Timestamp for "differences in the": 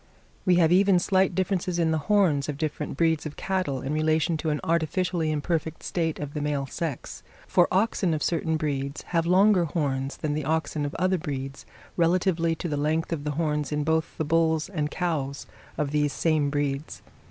1.35-1.99